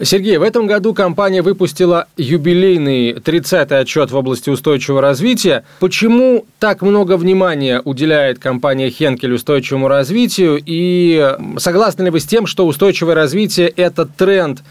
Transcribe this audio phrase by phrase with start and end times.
[0.00, 5.64] Сергей, в этом году компания выпустила юбилейный 30-й отчет в области устойчивого развития.
[5.80, 10.62] Почему так много внимания уделяет компания Хенкель устойчивому развитию?
[10.64, 14.62] И согласны ли вы с тем, что устойчивое развитие– это тренд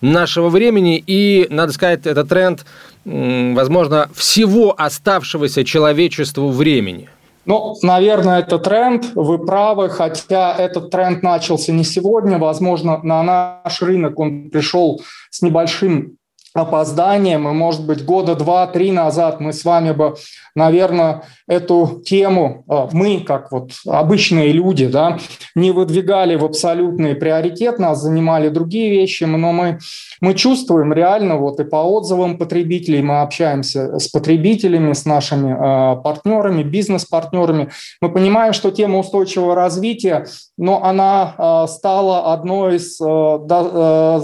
[0.00, 2.64] нашего времени и, надо сказать, это тренд,
[3.04, 7.08] возможно, всего оставшегося человечеству времени?
[7.46, 13.82] Ну, наверное, это тренд, вы правы, хотя этот тренд начался не сегодня, возможно, на наш
[13.82, 16.16] рынок он пришел с небольшим
[16.54, 20.14] опозданием, и, может быть, года два-три назад мы с вами бы,
[20.54, 25.18] наверное, эту тему, а, мы, как вот обычные люди, да,
[25.56, 29.78] не выдвигали в абсолютный приоритет, нас занимали другие вещи, но мы,
[30.20, 36.02] мы чувствуем реально, вот и по отзывам потребителей, мы общаемся с потребителями, с нашими э,
[36.02, 42.94] партнерами, бизнес-партнерами, мы понимаем, что тема устойчивого развития, но она э, стала одной из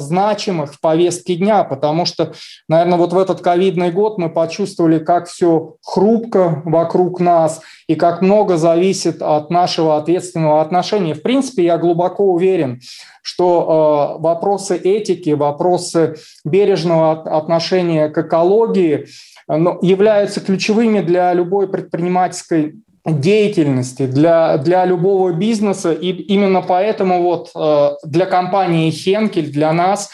[0.00, 2.32] значимых в повестке дня, потому что что,
[2.68, 8.22] наверное, вот в этот ковидный год мы почувствовали, как все хрупко вокруг нас и как
[8.22, 11.14] много зависит от нашего ответственного отношения.
[11.14, 12.80] В принципе, я глубоко уверен,
[13.22, 19.06] что э, вопросы этики, вопросы бережного отношения к экологии
[19.48, 22.74] э, являются ключевыми для любой предпринимательской
[23.06, 25.92] деятельности для, для любого бизнеса.
[25.92, 30.10] И именно поэтому вот э, для компании Хенкель, для нас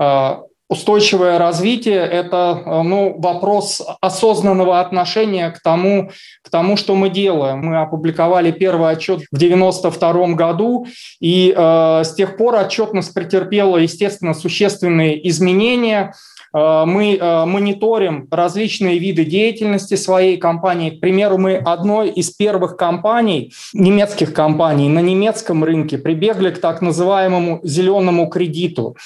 [0.00, 0.36] э,
[0.68, 6.10] устойчивое развитие– это э, ну, вопрос осознанного отношения к тому,
[6.42, 7.60] к тому, что мы делаем.
[7.60, 10.86] Мы опубликовали первый отчет в 1992 году,
[11.20, 16.14] и э, с тех пор отчетность претерпела, естественно, существенные изменения–
[16.54, 20.90] мы э, мониторим различные виды деятельности своей компании.
[20.90, 26.80] К примеру, мы одной из первых компаний, немецких компаний на немецком рынке прибегли к так
[26.80, 28.96] называемому зеленому кредиту.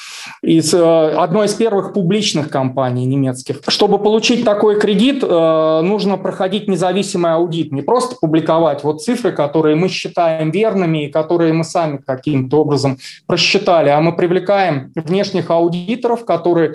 [0.43, 3.61] Из, э, одной из первых публичных компаний немецких.
[3.67, 7.73] Чтобы получить такой кредит, нужно проходить независимый аудит.
[7.73, 12.99] Не просто публиковать вот цифры, которые мы считаем верными и которые мы сами каким-то образом
[13.27, 16.75] просчитали, а мы привлекаем внешних аудиторов, которые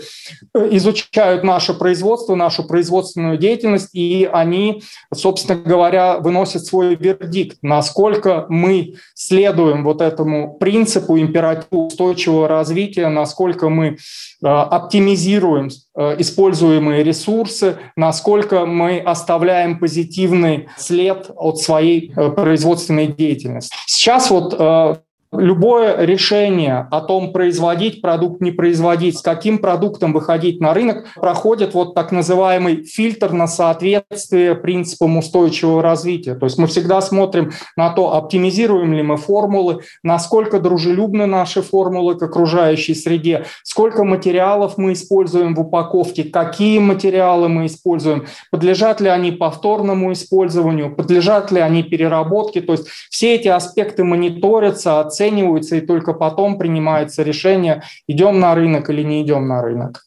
[0.72, 8.96] изучают наше производство, нашу производственную деятельность, и они, собственно говоря, выносят свой вердикт, насколько мы
[9.13, 13.96] следуем вот этому принципу императиву устойчивого развития, насколько мы э,
[14.47, 23.75] оптимизируем э, используемые ресурсы, насколько мы оставляем позитивный след от своей э, производственной деятельности.
[23.85, 24.53] Сейчас вот
[25.40, 31.74] любое решение о том, производить продукт, не производить, с каким продуктом выходить на рынок, проходит
[31.74, 36.36] вот так называемый фильтр на соответствие принципам устойчивого развития.
[36.36, 42.16] То есть мы всегда смотрим на то, оптимизируем ли мы формулы, насколько дружелюбны наши формулы
[42.16, 49.10] к окружающей среде, сколько материалов мы используем в упаковке, какие материалы мы используем, подлежат ли
[49.10, 52.62] они повторному использованию, подлежат ли они переработке.
[52.62, 58.56] То есть все эти аспекты мониторятся, оцениваются, оцениваются, и только потом принимается решение, идем на
[58.56, 60.06] рынок или не идем на рынок.